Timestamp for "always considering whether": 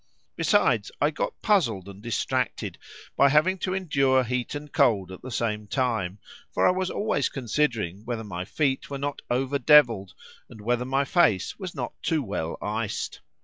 6.89-8.23